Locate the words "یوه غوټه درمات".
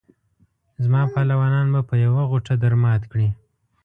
2.05-3.01